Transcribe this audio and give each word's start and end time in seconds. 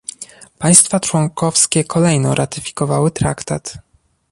Państwa 0.57 0.99
członkowskie 0.99 1.83
kolejno 1.83 2.35
ratyfikowały 2.35 3.11
traktat 3.11 3.77